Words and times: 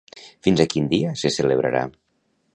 Fins 0.47 0.63
a 0.63 0.67
quin 0.71 0.89
dia 0.95 1.13
se 1.25 1.33
celebrarà? 1.37 1.85